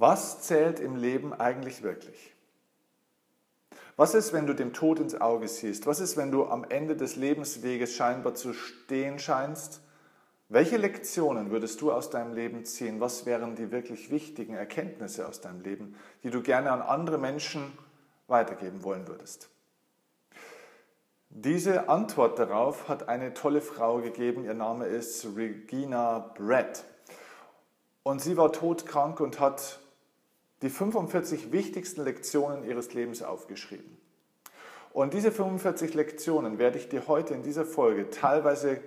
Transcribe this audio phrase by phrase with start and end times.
[0.00, 2.32] Was zählt im Leben eigentlich wirklich?
[3.96, 5.88] Was ist, wenn du dem Tod ins Auge siehst?
[5.88, 9.80] Was ist, wenn du am Ende des Lebensweges scheinbar zu stehen scheinst?
[10.48, 13.00] Welche Lektionen würdest du aus deinem Leben ziehen?
[13.00, 17.76] Was wären die wirklich wichtigen Erkenntnisse aus deinem Leben, die du gerne an andere Menschen
[18.28, 19.50] weitergeben wollen würdest?
[21.28, 24.44] Diese Antwort darauf hat eine tolle Frau gegeben.
[24.44, 26.84] Ihr Name ist Regina Brett.
[28.04, 29.80] Und sie war todkrank und hat
[30.62, 33.96] die 45 wichtigsten Lektionen ihres Lebens aufgeschrieben.
[34.92, 38.80] Und diese 45 Lektionen werde ich dir heute in dieser Folge teilweise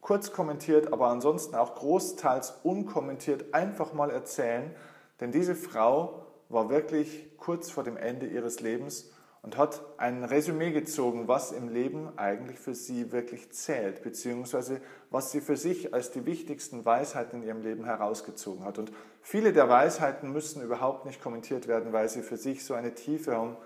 [0.00, 4.74] kurz kommentiert, aber ansonsten auch großteils unkommentiert einfach mal erzählen,
[5.20, 9.10] denn diese Frau war wirklich kurz vor dem Ende ihres Lebens
[9.42, 15.32] und hat ein Resümee gezogen, was im Leben eigentlich für sie wirklich zählt, beziehungsweise was
[15.32, 18.78] sie für sich als die wichtigsten Weisheiten in ihrem Leben herausgezogen hat.
[18.78, 22.94] Und viele der Weisheiten müssen überhaupt nicht kommentiert werden, weil sie für sich so eine
[22.94, 23.56] Tiefe haben,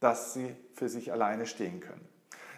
[0.00, 2.06] dass sie für sich alleine stehen können.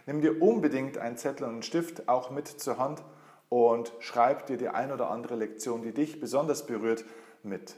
[0.07, 3.05] Nimm dir unbedingt einen Zettel und einen Stift auch mit zur Hand
[3.49, 7.05] und schreib dir die ein oder andere Lektion, die dich besonders berührt,
[7.45, 7.77] mit.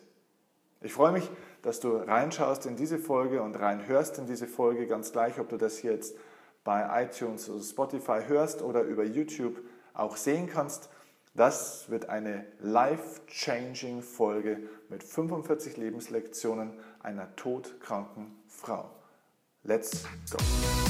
[0.81, 1.31] Ich freue mich,
[1.63, 5.57] dass du reinschaust in diese Folge und reinhörst in diese Folge, ganz gleich, ob du
[5.57, 6.17] das jetzt
[6.65, 9.61] bei iTunes oder Spotify hörst oder über YouTube
[9.95, 10.89] auch sehen kannst.
[11.35, 18.91] Das wird eine life-changing Folge mit 45 Lebenslektionen einer todkranken Frau.
[19.63, 20.90] Let's go!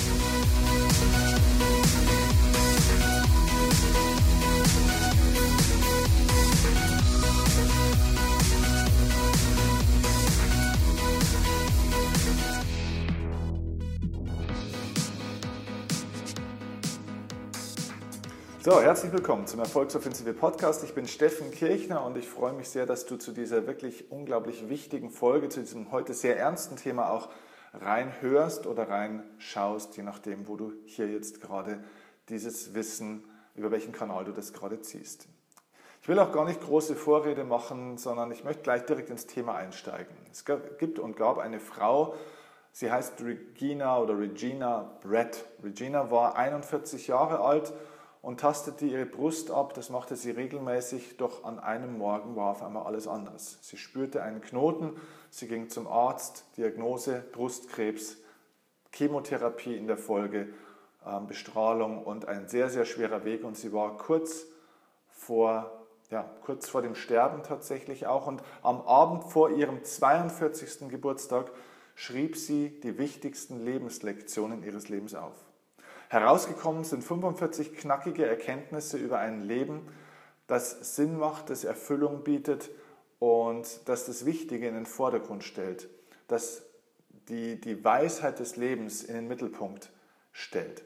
[18.62, 20.84] So, herzlich willkommen zum Erfolgsoffensive Podcast.
[20.84, 24.68] Ich bin Steffen Kirchner und ich freue mich sehr, dass du zu dieser wirklich unglaublich
[24.68, 27.30] wichtigen Folge, zu diesem heute sehr ernsten Thema auch
[27.72, 31.82] reinhörst oder reinschaust, je nachdem, wo du hier jetzt gerade
[32.28, 35.26] dieses Wissen, über welchen Kanal du das gerade ziehst.
[36.02, 39.54] Ich will auch gar nicht große Vorrede machen, sondern ich möchte gleich direkt ins Thema
[39.54, 40.14] einsteigen.
[40.30, 42.14] Es gibt und gab eine Frau,
[42.72, 45.46] sie heißt Regina oder Regina Brett.
[45.64, 47.72] Regina war 41 Jahre alt
[48.22, 49.74] und tastete ihre Brust ab.
[49.74, 53.58] Das machte sie regelmäßig, doch an einem Morgen war auf einmal alles anders.
[53.62, 54.96] Sie spürte einen Knoten,
[55.30, 58.18] sie ging zum Arzt, Diagnose Brustkrebs,
[58.92, 60.48] Chemotherapie in der Folge,
[61.06, 63.44] ähm, Bestrahlung und ein sehr, sehr schwerer Weg.
[63.44, 64.46] Und sie war kurz
[65.08, 65.70] vor,
[66.10, 68.26] ja, kurz vor dem Sterben tatsächlich auch.
[68.26, 70.88] Und am Abend vor ihrem 42.
[70.88, 71.50] Geburtstag
[71.94, 75.49] schrieb sie die wichtigsten Lebenslektionen ihres Lebens auf.
[76.10, 79.86] Herausgekommen sind 45 knackige Erkenntnisse über ein Leben,
[80.48, 82.68] das Sinn macht, das Erfüllung bietet
[83.20, 85.88] und das das Wichtige in den Vordergrund stellt,
[86.26, 86.62] das
[87.28, 89.92] die, die Weisheit des Lebens in den Mittelpunkt
[90.32, 90.82] stellt.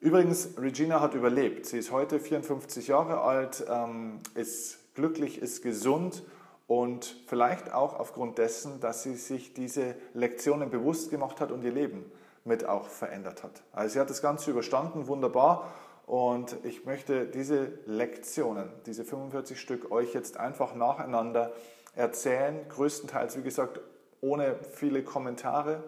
[0.00, 1.64] Übrigens, Regina hat überlebt.
[1.64, 6.24] Sie ist heute 54 Jahre alt, ähm, ist glücklich, ist gesund
[6.66, 11.72] und vielleicht auch aufgrund dessen, dass sie sich diese Lektionen bewusst gemacht hat und ihr
[11.72, 12.04] Leben
[12.44, 13.62] mit auch verändert hat.
[13.72, 15.70] Also sie hat das Ganze überstanden, wunderbar.
[16.06, 21.52] Und ich möchte diese Lektionen, diese 45 Stück, euch jetzt einfach nacheinander
[21.94, 22.68] erzählen.
[22.68, 23.80] Größtenteils, wie gesagt,
[24.20, 25.84] ohne viele Kommentare.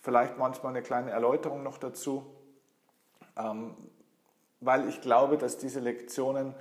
[0.00, 2.24] Vielleicht manchmal eine kleine Erläuterung noch dazu.
[3.36, 3.74] Ähm,
[4.60, 6.54] weil ich glaube, dass diese Lektionen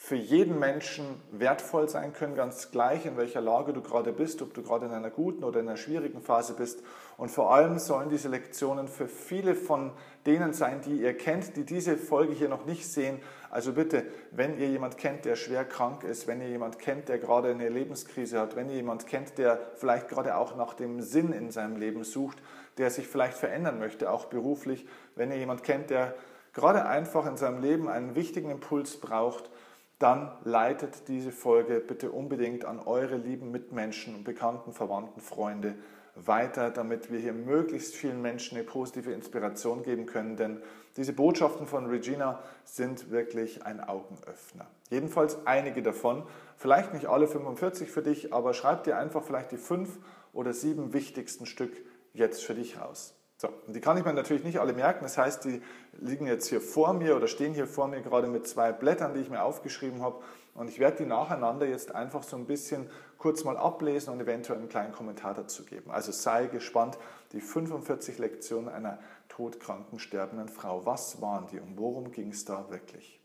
[0.00, 4.54] für jeden Menschen wertvoll sein können, ganz gleich in welcher Lage du gerade bist, ob
[4.54, 6.84] du gerade in einer guten oder in einer schwierigen Phase bist.
[7.16, 9.90] Und vor allem sollen diese Lektionen für viele von
[10.24, 13.18] denen sein, die ihr kennt, die diese Folge hier noch nicht sehen.
[13.50, 17.18] Also bitte, wenn ihr jemand kennt, der schwer krank ist, wenn ihr jemand kennt, der
[17.18, 21.32] gerade eine Lebenskrise hat, wenn ihr jemand kennt, der vielleicht gerade auch nach dem Sinn
[21.32, 22.38] in seinem Leben sucht,
[22.78, 26.14] der sich vielleicht verändern möchte, auch beruflich, wenn ihr jemand kennt, der
[26.52, 29.50] gerade einfach in seinem Leben einen wichtigen Impuls braucht,
[29.98, 35.74] dann leitet diese Folge bitte unbedingt an eure lieben Mitmenschen Bekannten, Verwandten, Freunde
[36.14, 40.60] weiter, damit wir hier möglichst vielen Menschen eine positive Inspiration geben können, denn
[40.96, 44.66] diese Botschaften von Regina sind wirklich ein Augenöffner.
[44.90, 46.24] Jedenfalls einige davon,
[46.56, 49.98] vielleicht nicht alle 45 für dich, aber schreib dir einfach vielleicht die fünf
[50.32, 51.72] oder sieben wichtigsten Stück
[52.14, 53.17] jetzt für dich raus.
[53.40, 55.04] So, und die kann ich mir natürlich nicht alle merken.
[55.04, 55.62] Das heißt, die
[55.92, 59.20] liegen jetzt hier vor mir oder stehen hier vor mir gerade mit zwei Blättern, die
[59.20, 60.20] ich mir aufgeschrieben habe.
[60.54, 64.58] Und ich werde die nacheinander jetzt einfach so ein bisschen kurz mal ablesen und eventuell
[64.58, 65.92] einen kleinen Kommentar dazu geben.
[65.92, 66.98] Also sei gespannt,
[67.30, 68.98] die 45 Lektionen einer
[69.28, 70.84] todkranken, sterbenden Frau.
[70.84, 73.20] Was waren die und worum ging es da wirklich?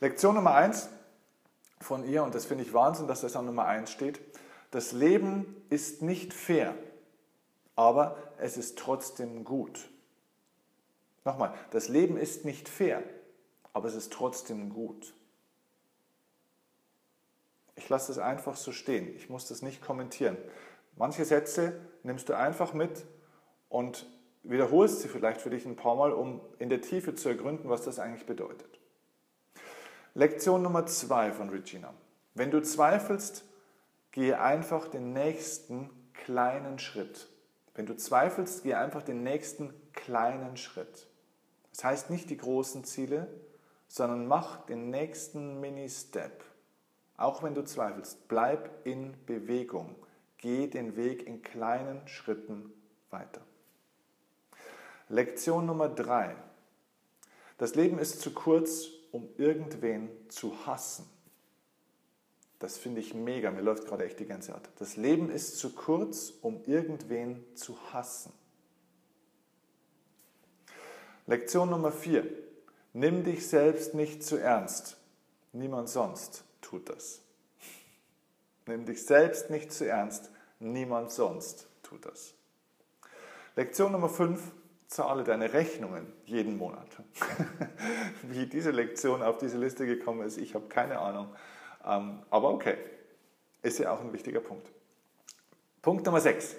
[0.00, 0.88] Lektion Nummer eins
[1.80, 4.20] von ihr, und das finde ich Wahnsinn, dass das an Nummer eins steht,
[4.72, 6.74] Das Leben ist nicht fair,
[7.76, 9.88] aber es ist trotzdem gut.
[11.24, 13.02] Nochmal, das Leben ist nicht fair,
[13.72, 15.14] aber es ist trotzdem gut.
[17.74, 19.14] Ich lasse es einfach so stehen.
[19.16, 20.36] Ich muss das nicht kommentieren.
[20.96, 23.04] Manche Sätze nimmst du einfach mit
[23.68, 24.06] und
[24.42, 27.82] wiederholst sie vielleicht für dich ein paar Mal, um in der Tiefe zu ergründen, was
[27.82, 28.80] das eigentlich bedeutet.
[30.14, 31.92] Lektion Nummer zwei von Regina.
[32.32, 33.44] Wenn du zweifelst,
[34.12, 37.28] gehe einfach den nächsten kleinen Schritt.
[37.76, 41.08] Wenn du zweifelst, gehe einfach den nächsten kleinen Schritt.
[41.72, 43.28] Das heißt nicht die großen Ziele,
[43.86, 46.42] sondern mach den nächsten Mini-Step.
[47.18, 49.94] Auch wenn du zweifelst, bleib in Bewegung.
[50.38, 52.72] Geh den Weg in kleinen Schritten
[53.10, 53.42] weiter.
[55.08, 56.34] Lektion Nummer drei.
[57.58, 61.06] Das Leben ist zu kurz, um irgendwen zu hassen.
[62.58, 64.68] Das finde ich mega, mir läuft gerade echt die ganze Art.
[64.78, 68.32] Das Leben ist zu kurz, um irgendwen zu hassen.
[71.26, 72.24] Lektion Nummer 4.
[72.92, 74.96] Nimm dich selbst nicht zu ernst.
[75.52, 77.20] Niemand sonst tut das.
[78.66, 80.30] Nimm dich selbst nicht zu ernst.
[80.60, 82.34] Niemand sonst tut das.
[83.54, 84.40] Lektion Nummer 5.
[84.86, 86.86] Zahle deine Rechnungen jeden Monat.
[88.22, 91.34] Wie diese Lektion auf diese Liste gekommen ist, ich habe keine Ahnung.
[91.86, 92.76] Ähm, aber okay,
[93.62, 94.68] ist ja auch ein wichtiger Punkt.
[95.82, 96.56] Punkt Nummer 6.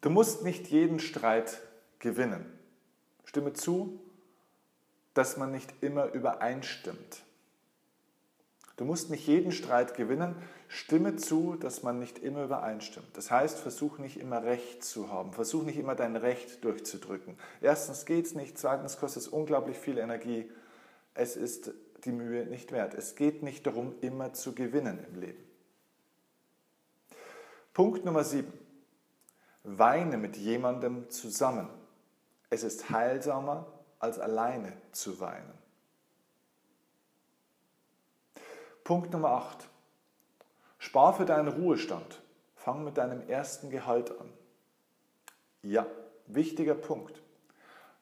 [0.00, 1.60] Du musst nicht jeden Streit
[2.00, 2.58] gewinnen.
[3.24, 4.00] Stimme zu,
[5.14, 7.22] dass man nicht immer übereinstimmt.
[8.76, 10.34] Du musst nicht jeden Streit gewinnen.
[10.66, 13.06] Stimme zu, dass man nicht immer übereinstimmt.
[13.16, 15.32] Das heißt, versuch nicht immer Recht zu haben.
[15.32, 17.38] Versuch nicht immer dein Recht durchzudrücken.
[17.60, 18.58] Erstens geht es nicht.
[18.58, 20.50] Zweitens kostet es unglaublich viel Energie.
[21.14, 21.72] Es ist
[22.04, 22.94] die Mühe nicht wert.
[22.94, 25.44] Es geht nicht darum, immer zu gewinnen im Leben.
[27.72, 28.52] Punkt Nummer 7.
[29.64, 31.68] Weine mit jemandem zusammen.
[32.50, 33.66] Es ist heilsamer,
[33.98, 35.52] als alleine zu weinen.
[38.84, 39.68] Punkt Nummer 8.
[40.78, 42.20] Spar für deinen Ruhestand.
[42.56, 44.28] Fang mit deinem ersten Gehalt an.
[45.62, 45.86] Ja,
[46.26, 47.22] wichtiger Punkt.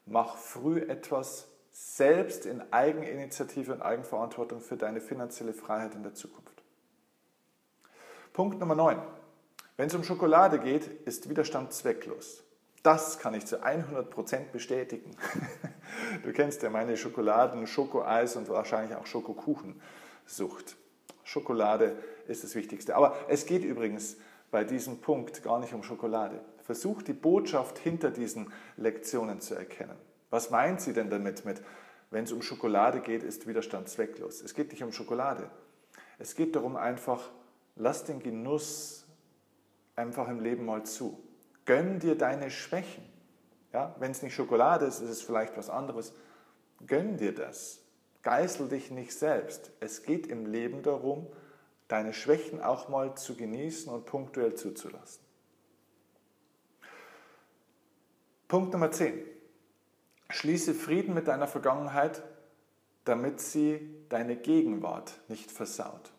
[0.06, 6.62] Mach früh etwas selbst in Eigeninitiative und Eigenverantwortung für deine finanzielle Freiheit in der Zukunft.
[8.32, 9.00] Punkt Nummer 9.
[9.76, 12.44] Wenn es um Schokolade geht, ist Widerstand zwecklos.
[12.82, 15.16] Das kann ich zu 100% bestätigen.
[16.22, 20.76] Du kennst ja meine Schokoladen, Schokoeis und wahrscheinlich auch Schokokuchensucht.
[21.24, 21.96] Schokolade
[22.28, 22.94] ist das Wichtigste.
[22.94, 24.16] Aber es geht übrigens
[24.50, 26.40] bei diesem Punkt gar nicht um Schokolade.
[26.62, 29.96] Versuch die Botschaft hinter diesen Lektionen zu erkennen.
[30.30, 31.60] Was meint sie denn damit mit,
[32.10, 34.40] wenn es um Schokolade geht, ist Widerstand zwecklos?
[34.40, 35.50] Es geht nicht um Schokolade.
[36.18, 37.30] Es geht darum einfach,
[37.76, 39.06] lass den Genuss
[39.96, 41.22] einfach im Leben mal zu.
[41.64, 43.04] Gönn dir deine Schwächen.
[43.72, 46.12] Ja, wenn es nicht Schokolade ist, ist es vielleicht was anderes.
[46.86, 47.80] Gönn dir das.
[48.22, 49.70] Geißel dich nicht selbst.
[49.80, 51.26] Es geht im Leben darum,
[51.88, 55.22] deine Schwächen auch mal zu genießen und punktuell zuzulassen.
[58.48, 59.29] Punkt Nummer 10.
[60.30, 62.22] Schließe Frieden mit deiner Vergangenheit,
[63.04, 66.12] damit sie deine Gegenwart nicht versaut.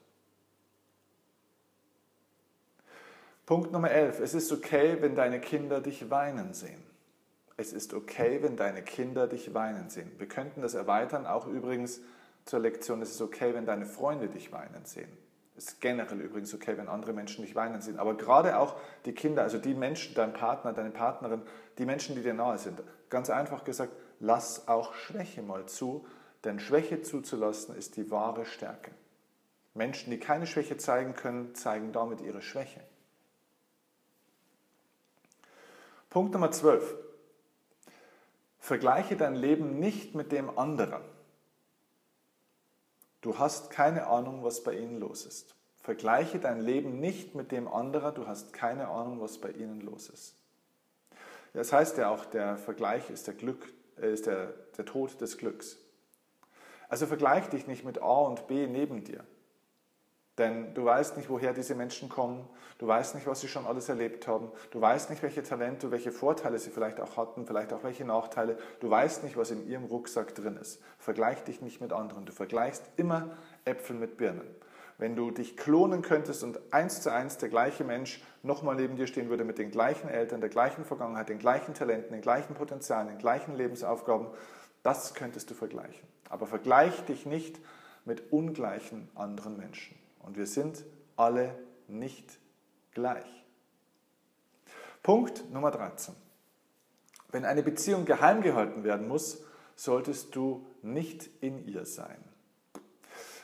[3.45, 4.19] Punkt Nummer 11.
[4.19, 6.81] Es ist okay, wenn deine Kinder dich weinen sehen.
[7.57, 10.11] Es ist okay, wenn deine Kinder dich weinen sehen.
[10.17, 12.01] Wir könnten das erweitern, auch übrigens
[12.45, 15.11] zur Lektion, es ist okay, wenn deine Freunde dich weinen sehen.
[15.55, 17.99] Ist generell übrigens okay, wenn andere Menschen dich weinen sehen.
[17.99, 21.41] Aber gerade auch die Kinder, also die Menschen, dein Partner, deine Partnerin,
[21.77, 22.81] die Menschen, die dir nahe sind.
[23.09, 26.05] Ganz einfach gesagt, lass auch Schwäche mal zu,
[26.43, 28.91] denn Schwäche zuzulassen ist die wahre Stärke.
[29.73, 32.81] Menschen, die keine Schwäche zeigen können, zeigen damit ihre Schwäche.
[36.09, 36.95] Punkt Nummer 12.
[38.59, 41.01] Vergleiche dein Leben nicht mit dem anderen.
[43.21, 45.55] Du hast keine Ahnung, was bei ihnen los ist.
[45.81, 50.09] Vergleiche dein Leben nicht mit dem anderen, du hast keine Ahnung, was bei ihnen los
[50.09, 50.35] ist.
[51.53, 55.37] Das heißt ja auch, der Vergleich ist der, Glück, äh, ist der, der Tod des
[55.37, 55.77] Glücks.
[56.87, 59.23] Also vergleich dich nicht mit A und B neben dir.
[60.41, 63.89] Denn du weißt nicht, woher diese Menschen kommen, du weißt nicht, was sie schon alles
[63.89, 67.83] erlebt haben, du weißt nicht, welche Talente, welche Vorteile sie vielleicht auch hatten, vielleicht auch
[67.83, 70.81] welche Nachteile, du weißt nicht, was in ihrem Rucksack drin ist.
[70.97, 74.47] Vergleich dich nicht mit anderen, du vergleichst immer Äpfel mit Birnen.
[74.97, 79.05] Wenn du dich klonen könntest und eins zu eins der gleiche Mensch nochmal neben dir
[79.05, 83.09] stehen würde mit den gleichen Eltern, der gleichen Vergangenheit, den gleichen Talenten, den gleichen Potenzialen,
[83.09, 84.25] den gleichen Lebensaufgaben,
[84.81, 86.07] das könntest du vergleichen.
[86.29, 87.59] Aber vergleich dich nicht
[88.05, 90.00] mit ungleichen anderen Menschen.
[90.23, 90.85] Und wir sind
[91.15, 92.39] alle nicht
[92.91, 93.45] gleich.
[95.03, 96.15] Punkt Nummer 13.
[97.31, 99.43] Wenn eine Beziehung geheim gehalten werden muss,
[99.75, 102.23] solltest du nicht in ihr sein.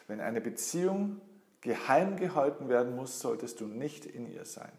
[0.08, 1.22] Wenn eine Beziehung
[1.62, 4.72] geheim gehalten werden muss, solltest du nicht in ihr sein.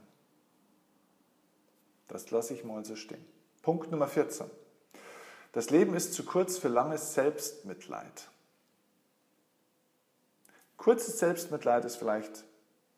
[2.07, 3.25] Das lasse ich mal so stehen.
[3.63, 4.47] Punkt Nummer 14.
[5.53, 8.29] Das Leben ist zu kurz für langes Selbstmitleid.
[10.79, 12.45] Kurzes Selbstmitleid ist vielleicht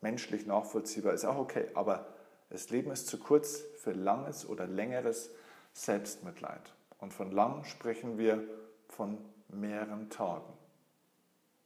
[0.01, 2.05] menschlich nachvollziehbar, ist auch okay, aber
[2.49, 5.31] das Leben ist zu kurz für langes oder längeres
[5.73, 6.61] Selbstmitleid.
[6.99, 8.43] Und von lang sprechen wir
[8.87, 9.17] von
[9.49, 10.53] mehreren Tagen.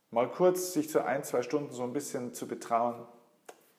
[0.09, 3.05] Mal kurz sich zu ein, zwei Stunden so ein bisschen zu betrauen,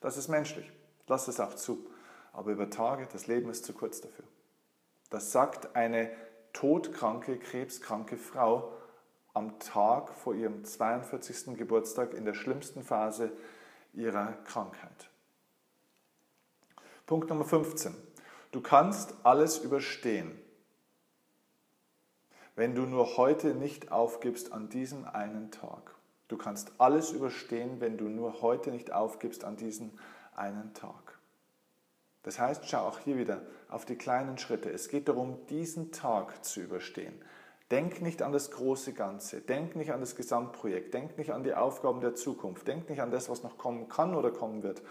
[0.01, 0.71] das ist menschlich.
[1.07, 1.87] Lass es auch zu.
[2.33, 4.27] Aber über Tage, das Leben ist zu kurz dafür.
[5.09, 6.11] Das sagt eine
[6.53, 8.76] todkranke, krebskranke Frau
[9.37, 11.59] am Tag vor ihrem 42.
[11.59, 13.31] Geburtstag in der schlimmsten Phase
[13.93, 15.11] ihrer Krankheit.
[17.05, 17.95] Punkt Nummer 15.
[18.51, 20.41] Du kannst alles überstehen,
[22.55, 25.95] wenn du nur heute nicht aufgibst an diesem einen Tag.
[26.29, 29.91] Du kannst alles überstehen, wenn du nur heute nicht aufgibst an diesem
[30.35, 31.19] einen Tag.
[32.23, 34.71] Das heißt, schau auch hier wieder auf die kleinen Schritte.
[34.71, 37.15] Es geht darum, diesen Tag zu überstehen.
[37.71, 41.55] Denk nicht an das große Ganze, denk nicht an das Gesamtprojekt, denk nicht an die
[41.55, 44.83] Aufgaben der Zukunft, denk nicht an das, was noch kommen kann oder kommen wird.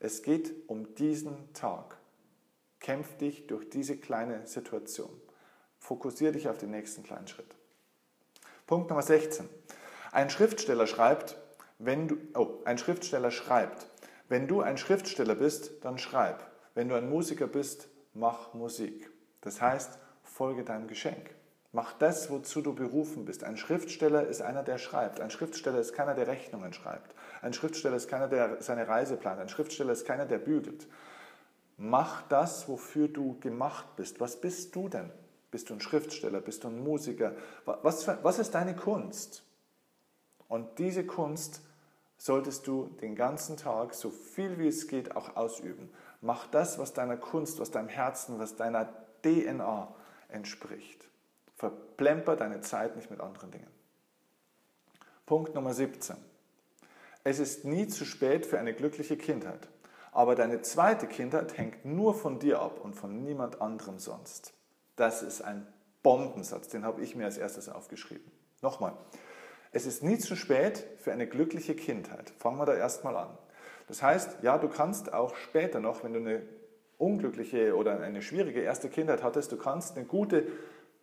[0.00, 1.98] Es geht um diesen Tag.
[2.80, 5.10] Kämpf dich durch diese kleine Situation.
[5.78, 7.54] Fokussiere dich auf den nächsten kleinen Schritt.
[8.66, 9.48] Punkt Nummer 16.
[10.10, 11.36] Ein Schriftsteller schreibt,
[11.78, 13.86] wenn du, oh, ein Schriftsteller schreibt,
[14.28, 16.50] wenn du ein Schriftsteller bist, dann schreib.
[16.74, 19.10] Wenn du ein Musiker bist, mach Musik.
[19.40, 21.35] Das heißt, folge deinem Geschenk.
[21.76, 23.44] Mach das, wozu du berufen bist.
[23.44, 25.20] Ein Schriftsteller ist einer, der schreibt.
[25.20, 27.14] Ein Schriftsteller ist keiner, der Rechnungen schreibt.
[27.42, 29.40] Ein Schriftsteller ist keiner, der seine Reise plant.
[29.40, 30.88] Ein Schriftsteller ist keiner, der bügelt.
[31.76, 34.20] Mach das, wofür du gemacht bist.
[34.20, 35.12] Was bist du denn?
[35.50, 36.40] Bist du ein Schriftsteller?
[36.40, 37.36] Bist du ein Musiker?
[37.66, 39.44] Was, für, was ist deine Kunst?
[40.48, 41.60] Und diese Kunst
[42.16, 45.90] solltest du den ganzen Tag, so viel wie es geht, auch ausüben.
[46.22, 48.88] Mach das, was deiner Kunst, was deinem Herzen, was deiner
[49.20, 49.94] DNA
[50.30, 51.05] entspricht.
[51.56, 53.70] Verplemper deine Zeit nicht mit anderen Dingen.
[55.24, 56.16] Punkt Nummer 17.
[57.24, 59.68] Es ist nie zu spät für eine glückliche Kindheit.
[60.12, 64.54] Aber deine zweite Kindheit hängt nur von dir ab und von niemand anderem sonst.
[64.94, 65.66] Das ist ein
[66.02, 68.30] Bombensatz, den habe ich mir als erstes aufgeschrieben.
[68.62, 68.94] Nochmal,
[69.72, 72.32] es ist nie zu spät für eine glückliche Kindheit.
[72.38, 73.36] Fangen wir da erstmal an.
[73.88, 76.42] Das heißt, ja, du kannst auch später noch, wenn du eine
[76.98, 80.46] unglückliche oder eine schwierige erste Kindheit hattest, du kannst eine gute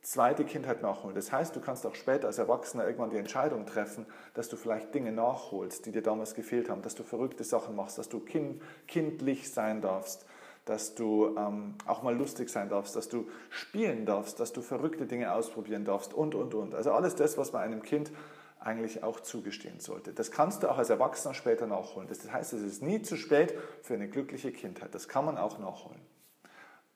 [0.03, 1.15] zweite Kindheit nachholen.
[1.15, 4.93] Das heißt, du kannst auch später als Erwachsener irgendwann die Entscheidung treffen, dass du vielleicht
[4.93, 8.61] Dinge nachholst, die dir damals gefehlt haben, dass du verrückte Sachen machst, dass du kind,
[8.87, 10.25] kindlich sein darfst,
[10.65, 15.05] dass du ähm, auch mal lustig sein darfst, dass du spielen darfst, dass du verrückte
[15.05, 16.75] Dinge ausprobieren darfst und, und, und.
[16.75, 18.11] Also alles das, was man einem Kind
[18.59, 20.13] eigentlich auch zugestehen sollte.
[20.13, 22.07] Das kannst du auch als Erwachsener später nachholen.
[22.07, 24.93] Das heißt, es ist nie zu spät für eine glückliche Kindheit.
[24.95, 25.99] Das kann man auch nachholen.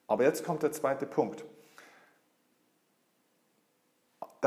[0.08, 1.44] Aber jetzt kommt der zweite Punkt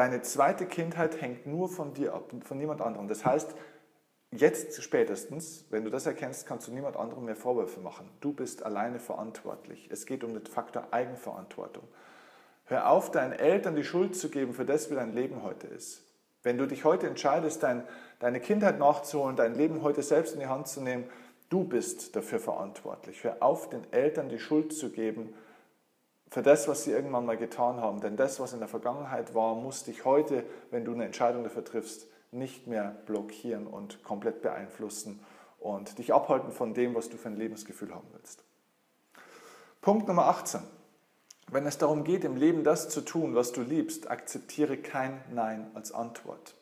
[0.01, 3.07] deine zweite Kindheit hängt nur von dir ab, von niemand anderem.
[3.07, 3.55] Das heißt,
[4.31, 8.09] jetzt spätestens, wenn du das erkennst, kannst du niemand anderem mehr Vorwürfe machen.
[8.23, 9.91] Du bist alleine verantwortlich.
[9.93, 11.87] Es geht um den Faktor Eigenverantwortung.
[12.65, 16.03] Hör auf, deinen Eltern die Schuld zu geben für das, wie dein Leben heute ist.
[16.43, 17.83] Wenn du dich heute entscheidest, dein,
[18.21, 21.05] deine Kindheit nachzuholen, dein Leben heute selbst in die Hand zu nehmen,
[21.51, 23.23] du bist dafür verantwortlich.
[23.23, 25.35] Hör auf, den Eltern die Schuld zu geben
[26.31, 28.01] für das, was sie irgendwann mal getan haben.
[28.01, 31.65] Denn das, was in der Vergangenheit war, muss dich heute, wenn du eine Entscheidung dafür
[31.65, 35.21] triffst, nicht mehr blockieren und komplett beeinflussen
[35.59, 38.45] und dich abhalten von dem, was du für ein Lebensgefühl haben willst.
[39.81, 40.61] Punkt Nummer 18.
[41.51, 45.69] Wenn es darum geht, im Leben das zu tun, was du liebst, akzeptiere kein Nein
[45.75, 46.55] als Antwort.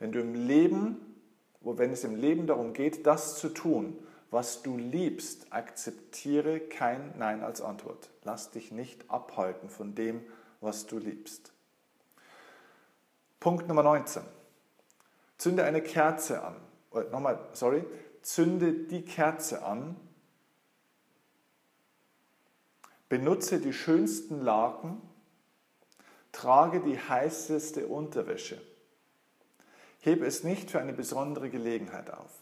[0.00, 1.14] Wenn du im Leben,
[1.60, 3.96] wenn es im Leben darum geht, das zu tun,
[4.34, 8.10] was du liebst, akzeptiere kein Nein als Antwort.
[8.24, 10.24] Lass dich nicht abhalten von dem,
[10.60, 11.52] was du liebst.
[13.38, 14.24] Punkt Nummer 19.
[15.38, 16.56] Zünde eine Kerze an.
[16.90, 17.84] Oder nochmal, sorry.
[18.22, 19.94] Zünde die Kerze an.
[23.08, 25.00] Benutze die schönsten Laken.
[26.32, 28.60] Trage die heißeste Unterwäsche.
[30.00, 32.32] Hebe es nicht für eine besondere Gelegenheit auf.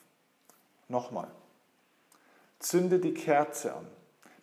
[0.88, 1.30] Nochmal.
[2.62, 3.86] Zünde die Kerze an,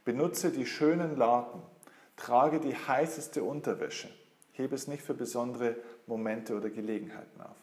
[0.04, 1.62] benutze die schönen Laken,
[2.18, 4.10] trage die heißeste Unterwäsche,
[4.52, 7.56] hebe es nicht für besondere Momente oder Gelegenheiten auf.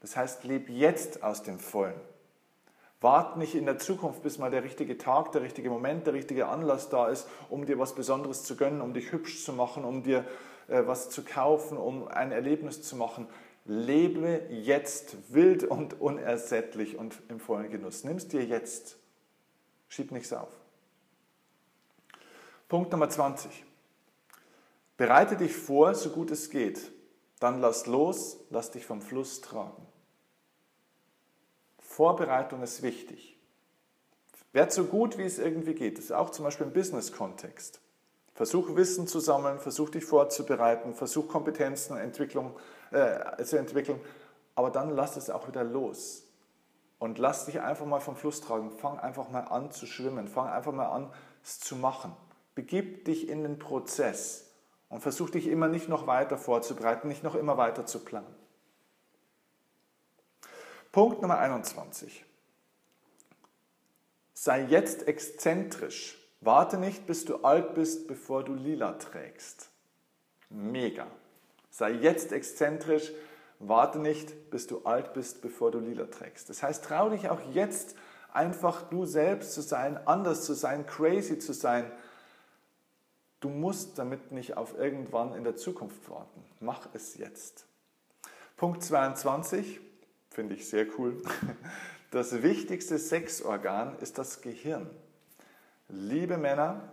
[0.00, 2.00] Das heißt, leb jetzt aus dem Vollen.
[3.00, 6.48] Wart nicht in der Zukunft, bis mal der richtige Tag, der richtige Moment, der richtige
[6.48, 10.02] Anlass da ist, um dir was Besonderes zu gönnen, um dich hübsch zu machen, um
[10.02, 10.24] dir
[10.68, 13.28] äh, was zu kaufen, um ein Erlebnis zu machen.
[13.66, 18.02] Lebe jetzt wild und unersättlich und im vollen Genuss.
[18.04, 18.96] Nimm es dir jetzt.
[19.88, 20.50] Schieb nichts auf.
[22.68, 23.64] Punkt Nummer 20.
[24.96, 26.92] Bereite dich vor, so gut es geht.
[27.40, 29.86] Dann lass los, lass dich vom Fluss tragen.
[31.78, 33.38] Vorbereitung ist wichtig.
[34.52, 35.98] Werd so gut, wie es irgendwie geht.
[35.98, 37.80] Das ist auch zum Beispiel im Business-Kontext.
[38.34, 42.56] Versuch Wissen zu sammeln, versuch dich vorzubereiten, versuch Kompetenzen Entwicklung,
[42.92, 44.00] äh, zu entwickeln,
[44.54, 46.27] aber dann lass es auch wieder los.
[46.98, 48.70] Und lass dich einfach mal vom Fluss tragen.
[48.70, 50.26] Fang einfach mal an zu schwimmen.
[50.28, 51.12] Fang einfach mal an,
[51.44, 52.12] es zu machen.
[52.54, 54.50] Begib dich in den Prozess
[54.88, 58.34] und versuch dich immer nicht noch weiter vorzubereiten, nicht noch immer weiter zu planen.
[60.90, 62.24] Punkt Nummer 21.
[64.34, 66.16] Sei jetzt exzentrisch.
[66.40, 69.70] Warte nicht, bis du alt bist, bevor du lila trägst.
[70.48, 71.06] Mega.
[71.70, 73.12] Sei jetzt exzentrisch.
[73.60, 76.48] Warte nicht, bis du alt bist, bevor du lila trägst.
[76.48, 77.96] Das heißt, trau dich auch jetzt
[78.32, 81.90] einfach du selbst zu sein, anders zu sein, crazy zu sein.
[83.40, 86.44] Du musst damit nicht auf irgendwann in der Zukunft warten.
[86.60, 87.66] Mach es jetzt.
[88.56, 89.80] Punkt 22
[90.30, 91.22] finde ich sehr cool.
[92.10, 94.88] Das wichtigste Sexorgan ist das Gehirn.
[95.88, 96.90] Liebe Männer,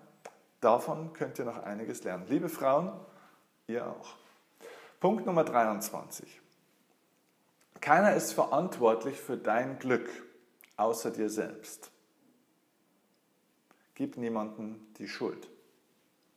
[0.59, 2.25] davon könnt ihr noch einiges lernen.
[2.27, 2.91] Liebe Frauen,
[3.67, 4.15] ihr auch.
[4.99, 6.41] Punkt Nummer 23.
[7.85, 10.09] Keiner ist verantwortlich für dein Glück,
[10.75, 11.91] außer dir selbst.
[13.93, 15.47] Gib niemandem die Schuld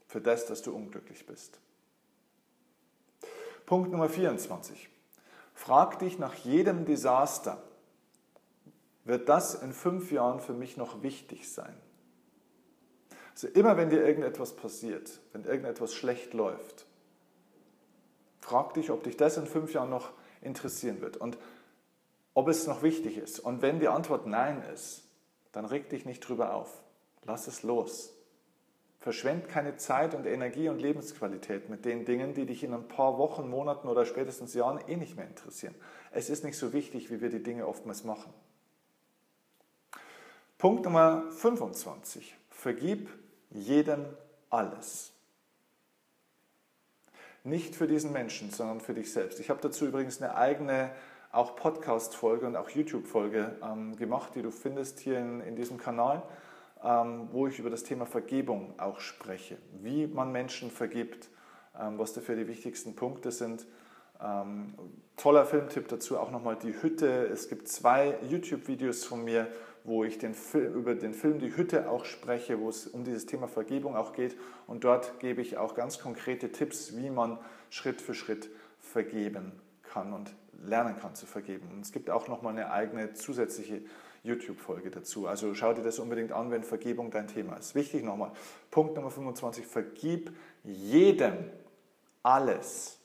[0.08, 1.58] für das, dass du unglücklich bist.
[3.64, 4.90] Punkt Nummer 24.
[5.54, 7.62] Frag dich nach jedem Desaster,
[9.04, 11.80] wird das in fünf Jahren für mich noch wichtig sein?
[13.30, 16.84] Also immer wenn dir irgendetwas passiert, wenn irgendetwas schlecht läuft,
[18.42, 21.38] frag dich, ob dich das in fünf Jahren noch interessieren wird und
[22.34, 23.40] ob es noch wichtig ist.
[23.40, 25.02] Und wenn die Antwort Nein ist,
[25.52, 26.82] dann reg dich nicht drüber auf.
[27.24, 28.12] Lass es los.
[29.00, 33.18] Verschwend keine Zeit und Energie und Lebensqualität mit den Dingen, die dich in ein paar
[33.18, 35.74] Wochen, Monaten oder spätestens Jahren eh nicht mehr interessieren.
[36.10, 38.32] Es ist nicht so wichtig, wie wir die Dinge oftmals machen.
[40.58, 42.36] Punkt Nummer 25.
[42.50, 43.08] Vergib
[43.50, 44.04] jedem
[44.50, 45.12] alles.
[47.48, 49.40] Nicht für diesen Menschen, sondern für dich selbst.
[49.40, 50.90] Ich habe dazu übrigens eine eigene
[51.32, 56.22] auch Podcast-Folge und auch YouTube-Folge ähm, gemacht, die du findest hier in, in diesem Kanal.
[56.84, 59.56] Ähm, wo ich über das Thema Vergebung auch spreche.
[59.80, 61.28] Wie man Menschen vergibt,
[61.76, 63.66] ähm, was dafür die wichtigsten Punkte sind.
[64.22, 64.74] Ähm,
[65.16, 67.26] toller Filmtipp dazu auch nochmal die Hütte.
[67.26, 69.48] Es gibt zwei YouTube-Videos von mir,
[69.88, 73.26] wo ich den Film, über den Film Die Hütte auch spreche, wo es um dieses
[73.26, 74.36] Thema Vergebung auch geht.
[74.66, 77.38] Und dort gebe ich auch ganz konkrete Tipps, wie man
[77.70, 81.68] Schritt für Schritt vergeben kann und lernen kann zu vergeben.
[81.72, 83.82] Und es gibt auch nochmal eine eigene zusätzliche
[84.22, 85.26] YouTube-Folge dazu.
[85.26, 87.74] Also schau dir das unbedingt an, wenn Vergebung dein Thema ist.
[87.74, 88.32] Wichtig nochmal,
[88.70, 90.32] Punkt Nummer 25, vergib
[90.64, 91.50] jedem
[92.22, 92.98] alles.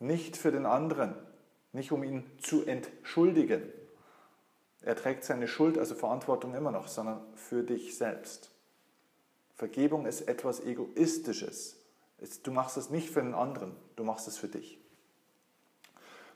[0.00, 1.14] Nicht für den anderen,
[1.72, 3.62] nicht um ihn zu entschuldigen.
[4.82, 8.50] Er trägt seine Schuld, also Verantwortung immer noch, sondern für dich selbst.
[9.54, 11.76] Vergebung ist etwas Egoistisches.
[12.42, 14.78] Du machst es nicht für den anderen, du machst es für dich.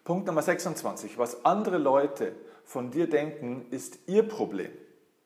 [0.05, 1.19] Punkt Nummer 26.
[1.19, 4.73] Was andere Leute von dir denken, ist ihr Problem.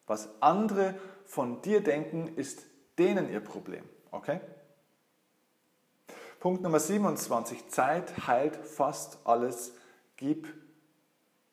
[0.07, 2.63] Was andere von dir denken, ist
[2.99, 3.85] denen ihr Problem.
[4.11, 4.41] Okay?
[6.39, 7.69] Punkt Nummer 27.
[7.69, 9.73] Zeit heilt fast alles.
[10.17, 10.47] Gib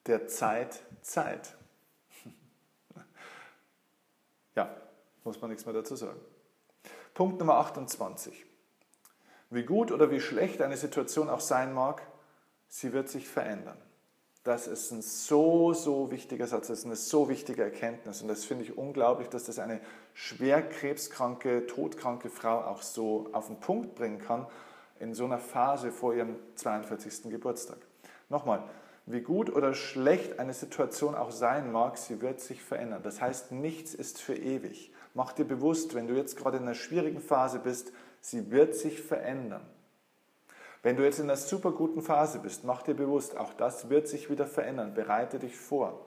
[0.06, 1.56] der Zeit Zeit.
[4.56, 4.76] ja,
[5.24, 6.20] muss man nichts mehr dazu sagen.
[7.14, 8.46] Punkt Nummer 28.
[9.50, 12.02] Wie gut oder wie schlecht eine Situation auch sein mag,
[12.68, 13.78] sie wird sich verändern.
[14.44, 18.22] Das ist ein so, so wichtiger Satz, das ist eine so wichtige Erkenntnis.
[18.22, 19.80] Und das finde ich unglaublich, dass das eine
[20.14, 24.48] schwer krebskranke, todkranke Frau auch so auf den Punkt bringen kann
[25.00, 27.30] in so einer Phase vor ihrem 42.
[27.30, 27.78] Geburtstag.
[28.28, 28.64] Nochmal,
[29.06, 33.04] wie gut oder schlecht eine Situation auch sein mag, sie wird sich verändern.
[33.04, 34.94] Das heißt, nichts ist für ewig.
[35.14, 39.02] Mach dir bewusst, wenn du jetzt gerade in einer schwierigen Phase bist, sie wird sich
[39.02, 39.66] verändern.
[40.82, 44.08] Wenn du jetzt in einer super guten Phase bist, mach dir bewusst, auch das wird
[44.08, 44.94] sich wieder verändern.
[44.94, 46.06] Bereite dich vor.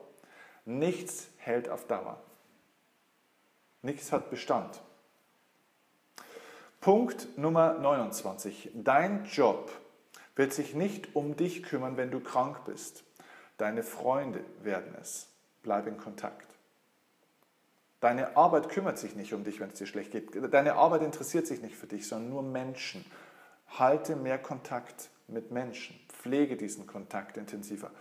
[0.65, 2.21] Nichts hält auf Dauer.
[3.81, 4.81] Nichts hat Bestand.
[6.81, 8.71] Punkt Nummer 29.
[8.75, 9.71] Dein Job
[10.37, 13.03] wird sich nicht um dich kümmern, wenn du krank bist.
[13.57, 15.27] Deine Freunde werden es.
[15.63, 16.47] bleib in Kontakt.
[17.99, 20.29] Deine Arbeit kümmert sich nicht um dich, wenn es dir schlecht geht.
[20.53, 23.03] Deine Arbeit interessiert sich nicht für dich, sondern nur Menschen.
[23.67, 25.99] Halte mehr Kontakt mit Menschen.
[26.07, 27.91] Pflege diesen Kontakt intensiver.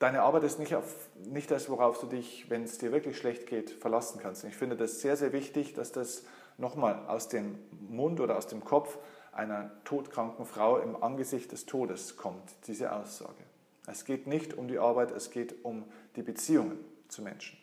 [0.00, 3.46] Deine Arbeit ist nicht, auf, nicht das, worauf du dich, wenn es dir wirklich schlecht
[3.46, 4.44] geht, verlassen kannst.
[4.44, 6.24] Und ich finde das sehr, sehr wichtig, dass das
[6.56, 8.98] nochmal aus dem Mund oder aus dem Kopf
[9.32, 13.44] einer todkranken Frau im Angesicht des Todes kommt, diese Aussage.
[13.86, 15.84] Es geht nicht um die Arbeit, es geht um
[16.16, 17.58] die Beziehungen zu Menschen.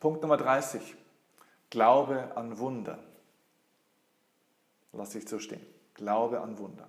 [0.00, 0.96] Punkt Nummer 30.
[1.68, 2.98] Glaube an Wunder.
[4.92, 5.64] Lass ich so stehen.
[5.94, 6.88] Glaube an Wunder.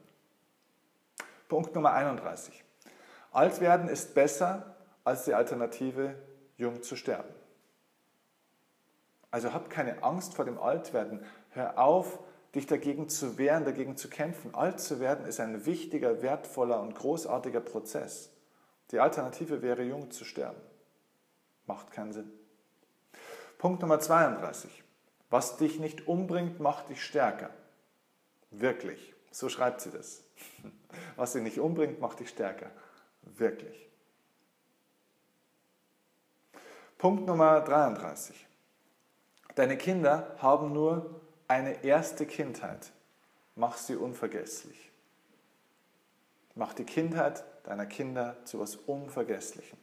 [1.50, 2.64] Punkt Nummer 31.
[3.32, 6.16] Alt werden ist besser als die Alternative,
[6.58, 7.30] jung zu sterben.
[9.30, 11.24] Also hab keine Angst vor dem Altwerden.
[11.52, 12.20] Hör auf,
[12.56, 14.54] dich dagegen zu wehren, dagegen zu kämpfen.
[14.54, 18.30] Alt zu werden ist ein wichtiger, wertvoller und großartiger Prozess.
[18.92, 20.60] Die Alternative wäre, jung zu sterben.
[21.66, 22.32] Macht keinen Sinn.
[23.58, 24.84] Punkt Nummer 32.
[25.30, 27.52] Was dich nicht umbringt, macht dich stärker.
[28.50, 29.14] Wirklich.
[29.32, 30.24] So schreibt sie das.
[31.16, 32.70] Was dich nicht umbringt, macht dich stärker.
[33.22, 33.88] Wirklich.
[36.98, 38.46] Punkt Nummer 33.
[39.56, 42.94] Deine Kinder haben nur eine erste Kindheit.
[43.58, 44.90] Mach sie unvergesslich.
[46.56, 49.78] Mach die Kindheit deiner Kinder zu etwas Unvergesslichem.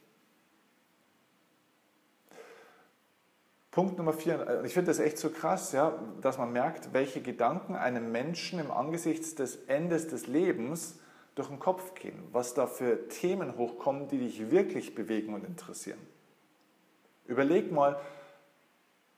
[3.69, 7.75] Punkt Nummer vier, ich finde das echt so krass, ja, dass man merkt, welche Gedanken
[7.75, 10.97] einem Menschen im Angesicht des Endes des Lebens
[11.35, 15.99] durch den Kopf gehen, was da für Themen hochkommen, die dich wirklich bewegen und interessieren.
[17.27, 18.01] Überleg mal,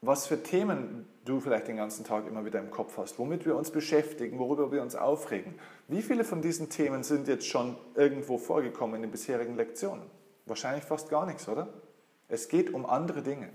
[0.01, 3.55] was für Themen du vielleicht den ganzen Tag immer wieder im Kopf hast, womit wir
[3.55, 5.55] uns beschäftigen, worüber wir uns aufregen.
[5.87, 10.05] Wie viele von diesen Themen sind jetzt schon irgendwo vorgekommen in den bisherigen Lektionen?
[10.45, 11.69] Wahrscheinlich fast gar nichts, oder?
[12.27, 13.49] Es geht um andere Dinge.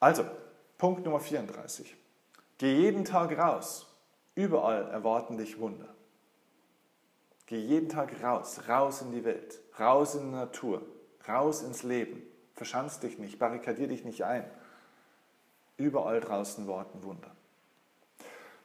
[0.00, 0.24] Also,
[0.78, 1.96] Punkt Nummer 34.
[2.58, 3.86] Geh jeden Tag raus.
[4.34, 5.94] Überall erwarten dich Wunder.
[7.46, 10.82] Geh jeden Tag raus, raus in die Welt, raus in die Natur,
[11.28, 12.22] raus ins Leben.
[12.54, 14.44] Verschanz dich nicht, barrikadier dich nicht ein.
[15.76, 17.30] Überall draußen warten Wunder.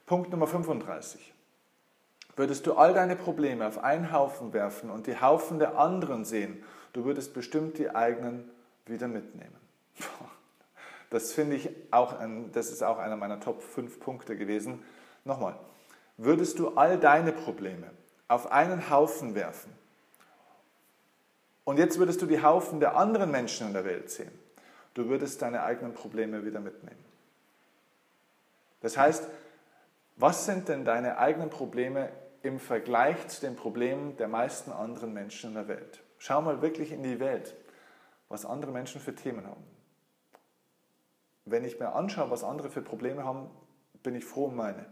[0.06, 1.34] Punkt Nummer 35.
[2.36, 6.64] Würdest du all deine Probleme auf einen Haufen werfen und die Haufen der anderen sehen,
[6.94, 8.50] du würdest bestimmt die eigenen
[8.86, 9.56] wieder mitnehmen.
[11.10, 14.82] Das finde ich auch, ein, das ist auch einer meiner Top 5 Punkte gewesen.
[15.26, 15.58] Nochmal,
[16.16, 17.90] würdest du all deine Probleme
[18.30, 19.74] auf einen Haufen werfen
[21.66, 24.32] und jetzt würdest du die Haufen der anderen Menschen in der Welt sehen,
[24.94, 27.04] du würdest deine eigenen Probleme wieder mitnehmen.
[28.82, 29.28] Das heißt,
[30.18, 32.10] was sind denn deine eigenen Probleme
[32.44, 36.02] im Vergleich zu den Problemen der meisten anderen Menschen in der Welt?
[36.18, 37.56] Schau mal wirklich in die Welt,
[38.30, 39.64] was andere Menschen für Themen haben
[41.46, 43.50] wenn ich mir anschaue, was andere für Probleme haben,
[44.04, 44.86] bin ich froh um meine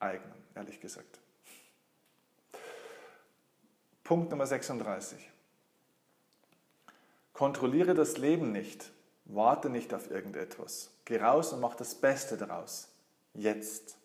[0.00, 1.20] eigenen, ehrlich gesagt.
[4.04, 5.30] Punkt Nummer 36.
[7.32, 8.90] Kontrolliere das Leben nicht.
[9.28, 10.90] Warte nicht auf irgendetwas.
[11.04, 12.88] Geh raus und mach das Beste daraus.
[13.34, 13.96] Jetzt.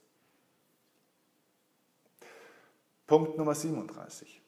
[3.08, 4.42] Punkt Nummer 37.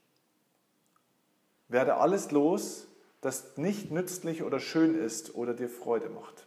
[1.67, 2.87] Werde alles los,
[3.21, 6.45] das nicht nützlich oder schön ist oder dir Freude macht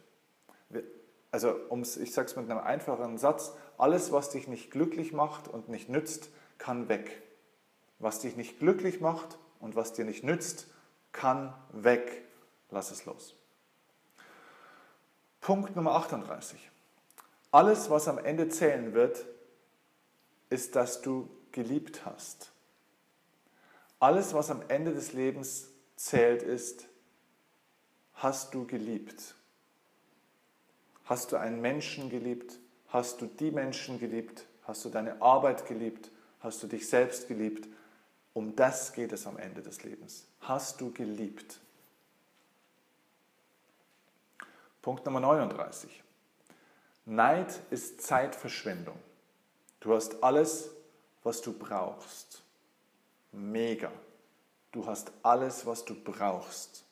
[1.31, 5.47] also ums, ich sage es mit einem einfachen Satz, alles, was dich nicht glücklich macht
[5.47, 7.21] und nicht nützt, kann weg.
[7.99, 10.67] Was dich nicht glücklich macht und was dir nicht nützt,
[11.11, 12.23] kann weg.
[12.71, 13.35] Lass es los.
[15.41, 16.59] Punkt Nummer 38.
[17.51, 19.25] Alles, was am Ende zählen wird,
[20.49, 22.51] ist, dass du geliebt hast.
[23.99, 26.87] Alles, was am Ende des Lebens zählt, ist,
[28.13, 29.35] hast du geliebt.
[31.05, 32.59] Hast du einen Menschen geliebt?
[32.89, 34.45] Hast du die Menschen geliebt?
[34.63, 36.11] Hast du deine Arbeit geliebt?
[36.39, 37.67] Hast du dich selbst geliebt?
[38.33, 40.25] Um das geht es am Ende des Lebens.
[40.41, 41.59] Hast du geliebt?
[44.81, 46.03] Punkt Nummer 39.
[47.05, 48.97] Neid ist Zeitverschwendung.
[49.79, 50.71] Du hast alles,
[51.23, 52.43] was du brauchst.
[53.31, 53.91] Mega.
[54.71, 56.85] Du hast alles, was du brauchst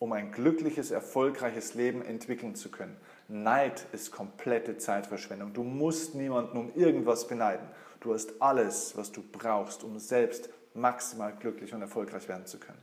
[0.00, 2.96] um ein glückliches, erfolgreiches Leben entwickeln zu können.
[3.28, 5.52] Neid ist komplette Zeitverschwendung.
[5.52, 7.68] Du musst niemanden um irgendwas beneiden.
[8.00, 12.80] Du hast alles, was du brauchst, um selbst maximal glücklich und erfolgreich werden zu können.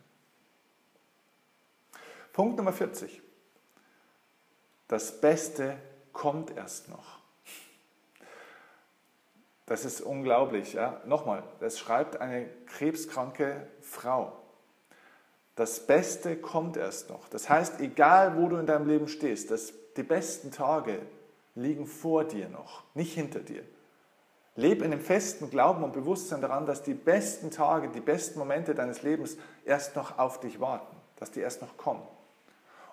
[2.34, 3.20] Punkt Nummer 40.
[4.88, 5.78] Das Beste
[6.14, 7.18] kommt erst noch.
[9.66, 10.74] Das ist unglaublich.
[10.74, 11.02] Ja?
[11.06, 14.32] Nochmal, das schreibt eine krebskranke Frau.
[15.56, 17.28] Das Beste kommt erst noch.
[17.30, 21.02] Das heißt, egal wo du in deinem Leben stehst, das, die besten Tage
[21.56, 23.64] liegen vor dir noch, nicht hinter dir.
[24.56, 28.74] Leb in dem festen Glauben und Bewusstsein daran, dass die besten Tage, die besten Momente
[28.74, 32.04] deines Lebens erst noch auf dich warten, dass die erst noch kommen.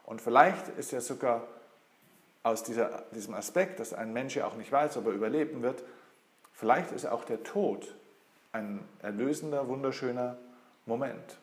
[0.05, 1.47] Und vielleicht ist ja sogar
[2.45, 5.83] aus dieser, diesem Aspekt, dass ein Mensch ja auch nicht weiß, ob er überleben wird,
[6.55, 7.95] Vielleicht ist auch der Tod
[8.53, 10.39] ein erlösender, wunderschöner
[10.87, 11.39] Moment.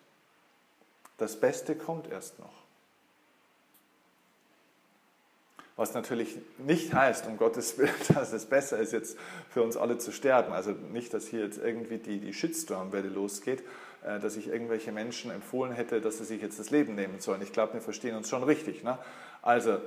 [1.17, 2.53] Das Beste kommt erst noch.
[5.75, 9.17] Was natürlich nicht heißt, um Gottes Willen, dass es besser ist, jetzt
[9.49, 10.53] für uns alle zu sterben.
[10.53, 13.63] Also nicht, dass hier jetzt irgendwie die, die Shitstorm-Welle losgeht,
[14.03, 17.41] äh, dass ich irgendwelche Menschen empfohlen hätte, dass sie sich jetzt das Leben nehmen sollen.
[17.41, 18.83] Ich glaube, wir verstehen uns schon richtig.
[18.83, 18.97] Ne?
[19.41, 19.79] Also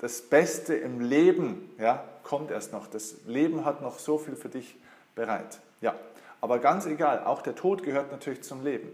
[0.00, 2.86] das Beste im Leben ja, kommt erst noch.
[2.86, 4.76] Das Leben hat noch so viel für dich
[5.14, 5.60] bereit.
[5.82, 5.94] Ja,
[6.40, 8.88] aber ganz egal, auch der Tod gehört natürlich zum Leben.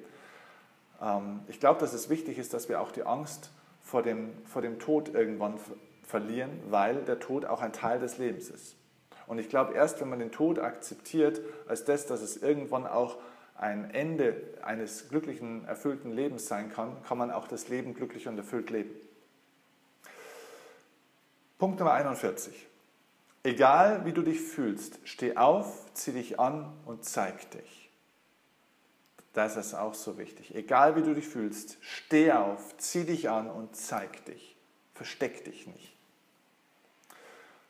[1.00, 3.50] Ähm, ich glaube, dass es wichtig ist, dass wir auch die Angst
[3.82, 5.54] vor dem, vor dem Tod irgendwann
[6.02, 8.74] verlieren, weil der Tod auch ein Teil des Lebens ist.
[9.28, 13.16] Und ich glaube, erst wenn man den Tod akzeptiert als das, dass es irgendwann auch
[13.56, 18.36] ein Ende eines glücklichen, erfüllten Lebens sein kann, kann man auch das Leben glücklich und
[18.36, 18.90] erfüllt leben.
[21.58, 22.66] Punkt Nummer 41.
[23.42, 27.90] Egal wie du dich fühlst, steh auf, zieh dich an und zeig dich.
[29.32, 30.54] Das ist auch so wichtig.
[30.54, 34.56] Egal wie du dich fühlst, steh auf, zieh dich an und zeig dich.
[34.94, 35.96] Versteck dich nicht.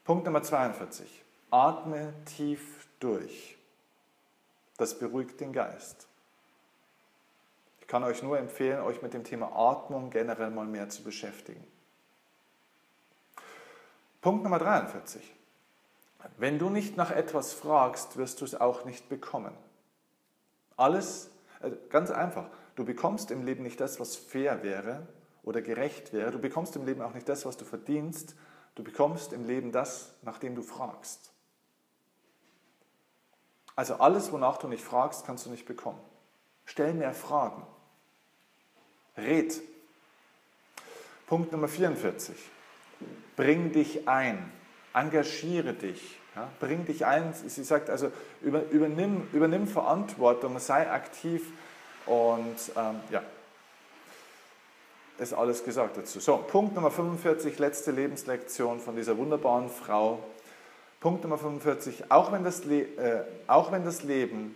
[0.04, 1.24] Punkt Nummer 42.
[1.50, 3.56] Atme tief durch.
[4.78, 6.08] Das beruhigt den Geist.
[7.80, 11.64] Ich kann euch nur empfehlen, euch mit dem Thema Atmung generell mal mehr zu beschäftigen.
[14.26, 15.22] Punkt Nummer 43.
[16.36, 19.54] Wenn du nicht nach etwas fragst, wirst du es auch nicht bekommen.
[20.76, 21.30] Alles,
[21.62, 25.06] äh, ganz einfach, du bekommst im Leben nicht das, was fair wäre
[25.44, 26.32] oder gerecht wäre.
[26.32, 28.34] Du bekommst im Leben auch nicht das, was du verdienst.
[28.74, 31.30] Du bekommst im Leben das, nach dem du fragst.
[33.76, 36.00] Also alles, wonach du nicht fragst, kannst du nicht bekommen.
[36.64, 37.64] Stell mehr Fragen.
[39.16, 39.62] Red.
[41.28, 42.55] Punkt Nummer 44.
[43.36, 44.50] Bring dich ein,
[44.94, 47.34] engagiere dich, ja, bring dich ein.
[47.34, 51.42] Sie sagt also, über, übernimm, übernimm Verantwortung, sei aktiv
[52.06, 53.22] und ähm, ja,
[55.18, 56.20] ist alles gesagt dazu.
[56.20, 60.22] So, Punkt Nummer 45, letzte Lebenslektion von dieser wunderbaren Frau.
[61.00, 64.54] Punkt Nummer 45, auch wenn das, Le äh, auch wenn das Leben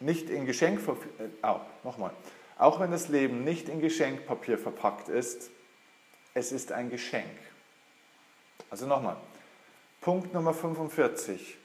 [0.00, 0.80] nicht in Geschenk,
[1.18, 2.10] äh, oh, nochmal,
[2.58, 5.50] auch wenn das Leben nicht in Geschenkpapier verpackt ist,
[6.36, 7.24] es ist ein Geschenk.
[8.68, 9.16] Also nochmal,
[10.02, 11.56] Punkt Nummer 45.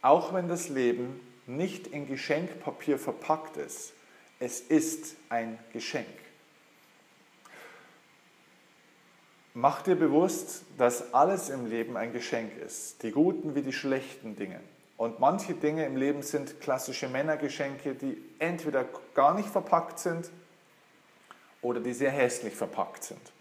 [0.00, 3.92] Auch wenn das Leben nicht in Geschenkpapier verpackt ist,
[4.40, 6.06] es ist ein Geschenk.
[9.52, 14.36] Mach dir bewusst, dass alles im Leben ein Geschenk ist, die guten wie die schlechten
[14.36, 14.60] Dinge.
[14.96, 20.30] Und manche Dinge im Leben sind klassische Männergeschenke, die entweder gar nicht verpackt sind
[21.60, 23.35] oder die sehr hässlich verpackt sind.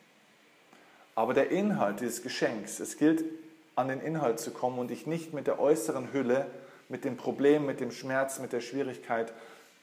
[1.15, 3.23] Aber der Inhalt dieses Geschenks, es gilt
[3.75, 6.47] an den Inhalt zu kommen und dich nicht mit der äußeren Hülle,
[6.89, 9.33] mit dem Problem, mit dem Schmerz, mit der Schwierigkeit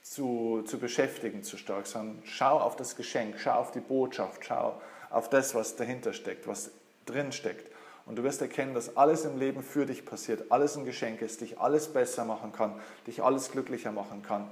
[0.03, 4.81] zu, zu beschäftigen zu stark, sondern schau auf das Geschenk, schau auf die Botschaft, schau
[5.11, 6.71] auf das, was dahinter steckt, was
[7.07, 7.71] drin steckt.
[8.05, 11.41] Und du wirst erkennen, dass alles im Leben für dich passiert, alles ein Geschenk ist,
[11.41, 12.75] dich alles besser machen kann,
[13.07, 14.51] dich alles glücklicher machen kann.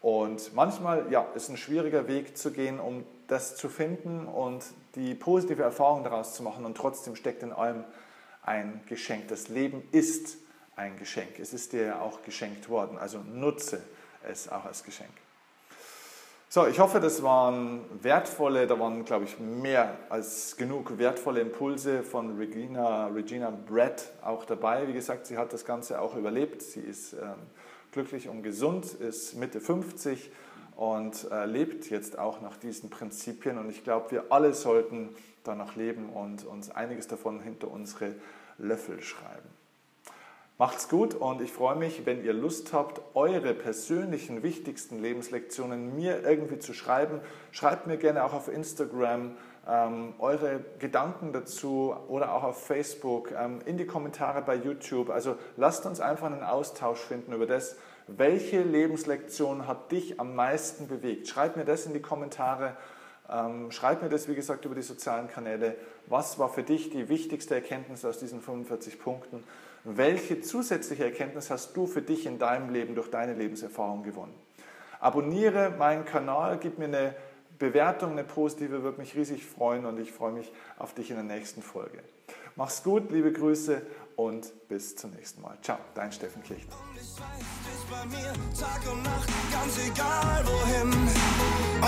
[0.00, 4.64] Und manchmal ja, ist ein schwieriger Weg zu gehen, um das zu finden und
[4.94, 6.64] die positive Erfahrung daraus zu machen.
[6.64, 7.84] Und trotzdem steckt in allem
[8.42, 9.28] ein Geschenk.
[9.28, 10.38] Das Leben ist
[10.74, 11.38] ein Geschenk.
[11.38, 12.98] Es ist dir auch geschenkt worden.
[12.98, 13.82] Also nutze
[14.28, 15.10] es auch als Geschenk.
[16.50, 22.02] So, ich hoffe, das waren wertvolle, da waren, glaube ich, mehr als genug wertvolle Impulse
[22.02, 24.88] von Regina, Regina Brett auch dabei.
[24.88, 26.62] Wie gesagt, sie hat das Ganze auch überlebt.
[26.62, 27.34] Sie ist ähm,
[27.92, 30.30] glücklich und gesund, ist Mitte 50
[30.78, 33.58] und äh, lebt jetzt auch nach diesen Prinzipien.
[33.58, 35.08] Und ich glaube, wir alle sollten
[35.42, 38.14] danach leben und uns einiges davon hinter unsere
[38.58, 39.48] Löffel schreiben.
[40.56, 46.22] Macht's gut und ich freue mich, wenn ihr Lust habt, eure persönlichen wichtigsten Lebenslektionen mir
[46.22, 47.20] irgendwie zu schreiben.
[47.50, 49.32] Schreibt mir gerne auch auf Instagram
[49.68, 55.10] ähm, eure Gedanken dazu oder auch auf Facebook, ähm, in die Kommentare bei YouTube.
[55.10, 57.76] Also lasst uns einfach einen Austausch finden über das,
[58.08, 61.28] welche Lebenslektion hat dich am meisten bewegt.
[61.28, 62.76] Schreibt mir das in die Kommentare.
[63.30, 65.76] Ähm, schreib mir das, wie gesagt, über die sozialen Kanäle.
[66.06, 69.44] Was war für dich die wichtigste Erkenntnis aus diesen 45 Punkten?
[69.84, 74.34] welche zusätzliche Erkenntnis hast du für dich in deinem Leben durch deine Lebenserfahrung gewonnen.
[75.00, 77.14] Abonniere meinen Kanal, gib mir eine
[77.58, 81.24] Bewertung, eine positive, würde mich riesig freuen und ich freue mich auf dich in der
[81.24, 82.00] nächsten Folge.
[82.56, 83.82] Mach's gut, liebe Grüße
[84.18, 85.56] und bis zum nächsten Mal.
[85.62, 86.66] Ciao, dein Steffen Kicht.
[86.66, 90.92] Und ich weiß, bei mir Tag und Nacht, ganz egal wohin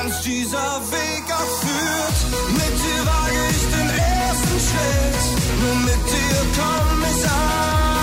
[0.04, 1.62] uns dieser Weg auch.
[2.52, 7.99] Mit dir wage ich den ersten Schritt, nur mit dir komm ich an.